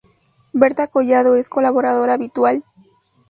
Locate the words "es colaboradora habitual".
1.35-2.63